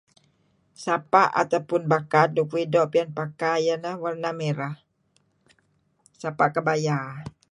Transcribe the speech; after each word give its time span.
Sapa' 0.83 1.29
atau 1.41 1.61
pun 1.69 1.81
bakad 1.93 2.29
uih 2.41 2.65
doo' 2.73 2.91
piyan 2.91 3.09
pakai 3.17 3.55
iyeh 3.63 3.77
ineh 3.79 3.95
warna 4.03 4.31
merah. 4.39 4.75
Sapa' 6.21 6.53
kebaya. 6.55 6.99